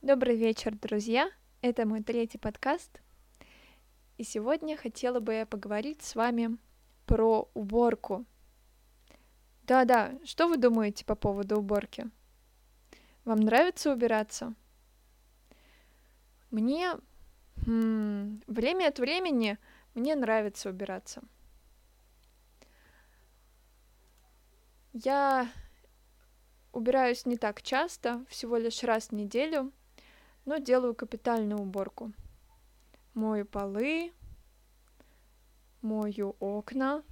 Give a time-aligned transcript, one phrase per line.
[0.00, 1.28] Добрый вечер, друзья!
[1.60, 3.00] Это мой третий подкаст.
[4.16, 6.56] И сегодня хотела бы я поговорить с вами
[7.04, 8.24] про уборку.
[9.64, 12.08] Да-да, что вы думаете по поводу уборки?
[13.24, 14.54] Вам нравится убираться?
[16.52, 16.92] Мне
[17.66, 19.58] м- время от времени
[19.94, 21.22] мне нравится убираться.
[24.92, 25.50] Я
[26.72, 29.72] убираюсь не так часто, всего лишь раз в неделю,
[30.48, 32.10] но делаю капитальную уборку.
[33.12, 34.14] Мою полы,
[35.82, 37.02] мою окна,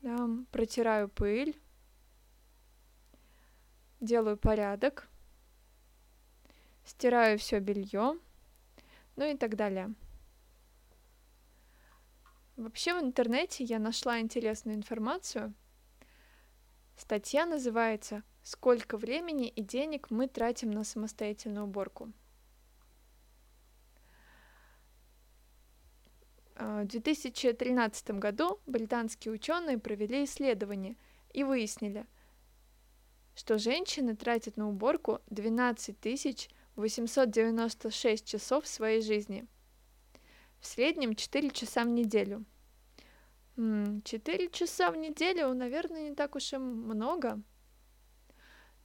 [0.00, 1.54] да, протираю пыль,
[4.00, 5.06] делаю порядок,
[6.86, 8.18] стираю все белье,
[9.16, 9.92] ну и так далее.
[12.56, 15.52] Вообще в интернете я нашла интересную информацию.
[16.96, 22.12] Статья называется сколько времени и денег мы тратим на самостоятельную уборку.
[26.56, 30.96] А, в 2013 году британские ученые провели исследование
[31.32, 32.06] и выяснили,
[33.34, 35.96] что женщины тратят на уборку 12
[36.76, 39.46] 896 часов своей жизни.
[40.60, 42.44] В среднем 4 часа в неделю.
[43.56, 47.40] 4 часа в неделю, наверное, не так уж и много.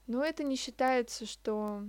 [0.07, 1.83] Но это не считается, что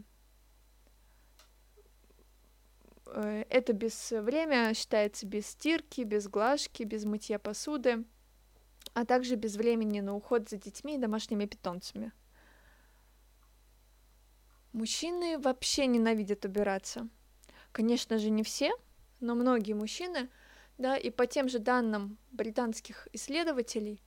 [3.06, 8.04] э, это без время считается без стирки, без глажки, без мытья посуды,
[8.94, 12.12] а также без времени на уход за детьми и домашними питомцами.
[14.72, 17.08] Мужчины вообще ненавидят убираться.
[17.72, 18.72] Конечно же, не все,
[19.20, 20.30] но многие мужчины,
[20.78, 24.00] да, и по тем же данным британских исследователей,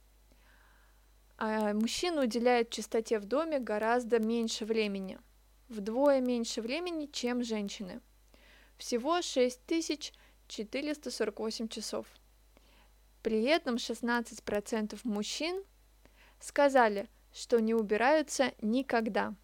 [1.38, 5.20] а мужчина уделяет чистоте в доме гораздо меньше времени,
[5.70, 8.02] вдвое меньше времени, чем женщины.
[8.78, 12.08] Всего 6448 часов.
[13.23, 15.64] При этом 16% мужчин
[16.39, 19.36] сказали, что не убираются никогда.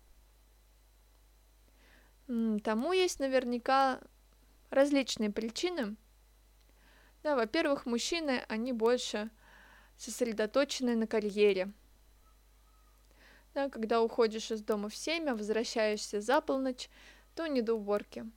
[2.27, 3.99] Тому есть наверняка
[4.69, 5.95] различные причины.
[7.25, 9.29] Да, во-первых, мужчины, они больше
[9.97, 11.73] сосредоточены на карьере–
[13.55, 16.89] да, когда уходишь из дома в 7, а возвращаешься за полночь,
[17.35, 18.29] то не до уборки.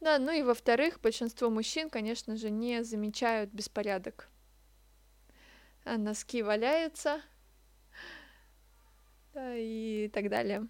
[0.00, 4.28] Да, ну и во-вторых, большинство мужчин, конечно же, не замечают беспорядок.
[5.84, 7.22] А носки валяются,
[9.32, 10.66] да, и так далее.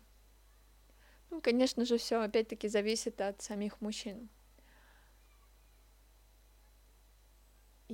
[1.30, 4.28] Ну, конечно же, все опять-таки зависит от самих мужчин.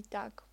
[0.00, 0.44] Итак,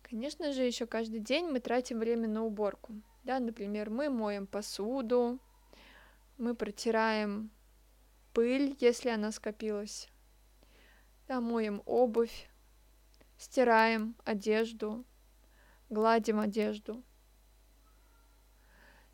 [0.00, 2.94] Конечно же, еще каждый день мы тратим время на уборку.
[3.24, 5.38] Да, например, мы моем посуду,
[6.38, 7.50] мы протираем
[8.32, 10.08] пыль, если она скопилась,
[11.28, 12.48] да, моем обувь,
[13.36, 15.04] стираем одежду,
[15.90, 17.02] гладим одежду.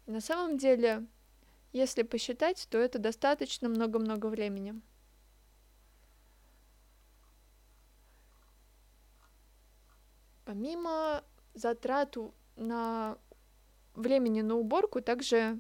[0.07, 1.07] И на самом деле,
[1.73, 4.81] если посчитать, то это достаточно много-много времени.
[10.53, 11.23] Помимо
[11.55, 12.19] затрат
[12.57, 13.17] на
[13.95, 15.59] времени на уборку, также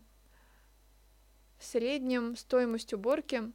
[1.56, 3.54] в среднем стоимость уборки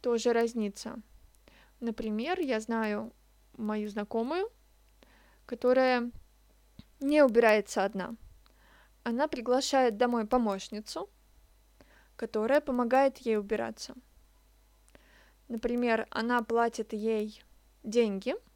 [0.00, 1.02] тоже разнится.
[1.80, 3.12] Например, я знаю
[3.56, 4.48] мою знакомую,
[5.44, 6.12] которая
[7.00, 8.14] не убирается одна.
[9.02, 11.10] Она приглашает домой помощницу,
[12.14, 13.94] которая помогает ей убираться.
[15.48, 17.42] Например, она платит ей
[17.82, 18.36] деньги–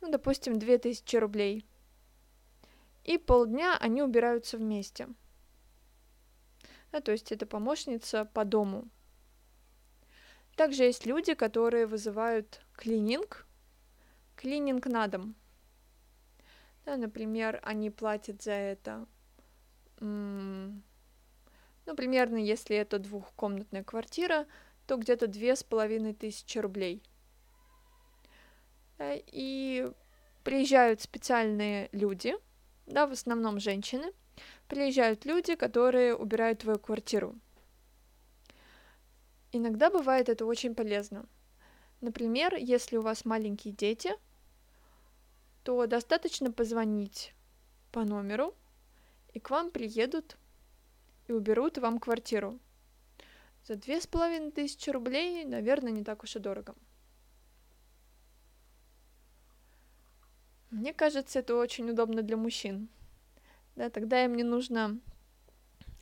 [0.00, 1.66] ну, допустим, 2000 рублей.
[3.04, 5.08] И полдня они убираются вместе.
[6.92, 8.88] Да, то есть это помощница по дому.
[10.56, 13.46] Также есть люди, которые вызывают клининг,
[14.36, 15.34] клининг на дом.
[16.84, 19.06] Да, например, они платят за это,
[20.00, 20.82] ну,
[21.96, 24.46] примерно, если это двухкомнатная квартира,
[24.86, 27.02] то где-то две с половиной тысячи рублей–
[29.00, 29.90] и
[30.44, 32.34] приезжают специальные люди,
[32.86, 34.12] да, в основном женщины,
[34.68, 37.34] приезжают люди, которые убирают твою квартиру.
[39.52, 41.26] Иногда бывает это очень полезно.
[42.00, 44.12] Например, если у вас маленькие дети,
[45.64, 47.34] то достаточно позвонить
[47.92, 48.54] по номеру,
[49.34, 50.36] и к вам приедут
[51.26, 52.58] и уберут вам квартиру.
[53.64, 56.74] За две с половиной тысячи рублей, наверное, не так уж и дорого.
[60.70, 62.88] Мне кажется, это очень удобно для мужчин.
[63.74, 65.00] Да, тогда им не нужно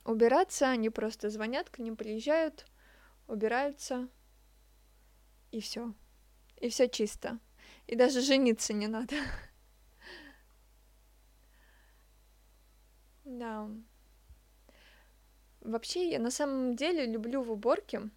[0.04, 2.66] убираться, они просто звонят, к ним приезжают,
[3.26, 4.08] убираются,
[5.52, 5.94] и все.
[6.56, 7.38] И все чисто.
[7.86, 9.16] И даже жениться не надо.
[13.24, 13.68] Да.
[15.60, 18.10] Вообще, я на самом деле люблю в уборке,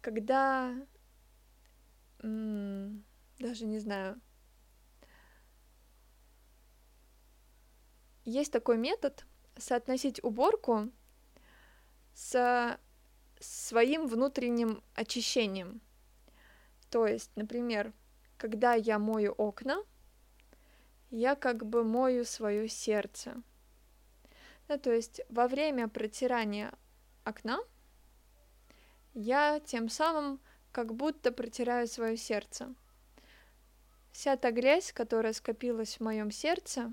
[0.00, 0.74] когда
[2.22, 4.20] даже не знаю.
[8.24, 9.24] Есть такой метод
[9.56, 10.90] соотносить уборку
[12.14, 12.78] с
[13.40, 15.80] своим внутренним очищением.
[16.90, 17.92] То есть, например,
[18.36, 19.82] когда я мою окна,
[21.10, 23.42] я как бы мою свое сердце.
[24.68, 26.72] Да, то есть во время протирания
[27.24, 27.58] окна
[29.14, 30.40] я тем самым
[30.72, 32.74] как будто протираю свое сердце.
[34.12, 36.92] Вся та грязь, которая скопилась в моем сердце,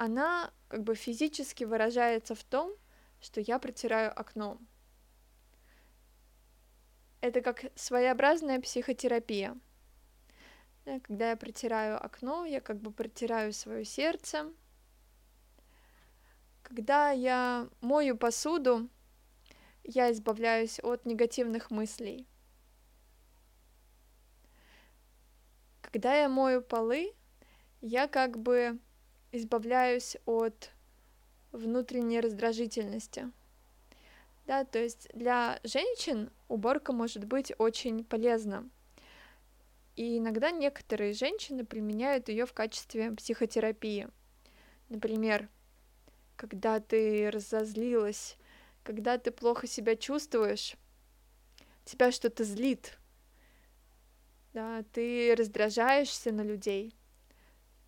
[0.00, 2.74] она как бы физически выражается в том,
[3.20, 4.58] что я протираю окно.
[7.20, 9.58] Это как своеобразная психотерапия.
[11.02, 14.50] Когда я протираю окно, я как бы протираю свое сердце.
[16.62, 18.88] Когда я мою посуду,
[19.84, 22.26] я избавляюсь от негативных мыслей.
[25.82, 27.12] Когда я мою полы,
[27.82, 28.80] я как бы
[29.32, 30.70] избавляюсь от
[31.52, 33.30] внутренней раздражительности.
[34.46, 38.68] Да, то есть для женщин уборка может быть очень полезна.
[39.96, 44.08] И иногда некоторые женщины применяют ее в качестве психотерапии.
[44.88, 45.48] Например,
[46.36, 48.36] когда ты разозлилась,
[48.82, 50.74] когда ты плохо себя чувствуешь,
[51.84, 52.98] тебя что-то злит,
[54.52, 56.94] да, ты раздражаешься на людей,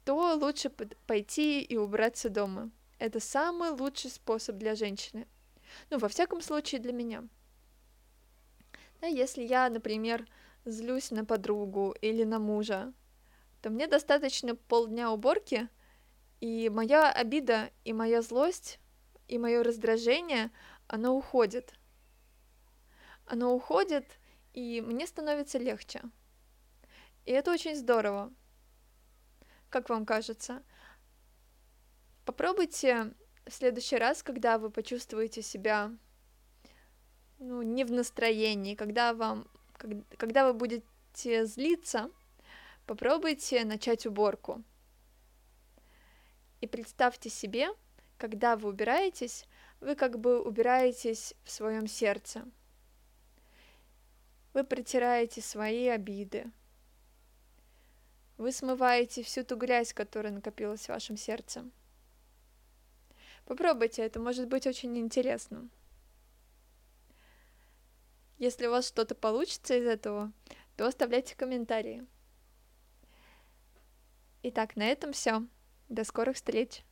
[0.04, 2.70] то лучше пойти и убраться дома.
[2.98, 5.26] Это самый лучший способ для женщины.
[5.90, 7.24] Ну, во всяком случае, для меня.
[9.00, 10.26] Да, если я, например,
[10.64, 12.92] злюсь на подругу или на мужа,
[13.60, 15.68] то мне достаточно полдня уборки,
[16.40, 18.78] и моя обида, и моя злость,
[19.28, 20.50] и мое раздражение,
[20.88, 21.74] оно уходит.
[23.26, 24.18] Оно уходит,
[24.52, 26.02] и мне становится легче.
[27.24, 28.32] И это очень здорово.
[29.72, 30.62] Как вам кажется?
[32.26, 33.14] Попробуйте
[33.46, 35.90] в следующий раз, когда вы почувствуете себя
[37.38, 39.48] ну, не в настроении, когда вам,
[40.18, 42.10] когда вы будете злиться,
[42.86, 44.62] попробуйте начать уборку.
[46.60, 47.70] И представьте себе,
[48.18, 49.46] когда вы убираетесь,
[49.80, 52.44] вы как бы убираетесь в своем сердце.
[54.52, 56.52] Вы протираете свои обиды,
[58.42, 61.64] вы смываете всю ту грязь, которая накопилась в вашем сердце.
[63.44, 65.68] Попробуйте, это может быть очень интересно.
[68.38, 70.32] Если у вас что-то получится из этого,
[70.76, 72.04] то оставляйте комментарии.
[74.42, 75.46] Итак, на этом все.
[75.88, 76.82] До скорых встреч!